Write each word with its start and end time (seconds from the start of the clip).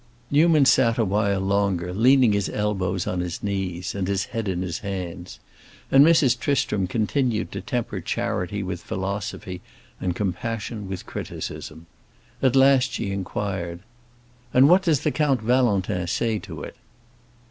Newman 0.31 0.65
sat 0.65 0.97
a 0.97 1.05
while 1.05 1.39
longer, 1.39 1.93
leaning 1.93 2.33
his 2.33 2.49
elbows 2.49 3.05
on 3.05 3.19
his 3.19 3.43
knees 3.43 3.93
and 3.93 4.07
his 4.07 4.25
head 4.25 4.47
in 4.47 4.63
his 4.63 4.79
hands, 4.79 5.39
and 5.91 6.03
Mrs. 6.03 6.39
Tristram 6.39 6.87
continued 6.87 7.51
to 7.51 7.61
temper 7.61 8.01
charity 8.01 8.63
with 8.63 8.81
philosophy 8.81 9.61
and 9.99 10.15
compassion 10.15 10.89
with 10.89 11.05
criticism. 11.05 11.85
At 12.41 12.55
last 12.55 12.93
she 12.93 13.11
inquired, 13.11 13.81
"And 14.55 14.67
what 14.67 14.81
does 14.81 15.01
the 15.01 15.11
Count 15.11 15.39
Valentin 15.43 16.07
say 16.07 16.39
to 16.39 16.63
it?" 16.63 16.77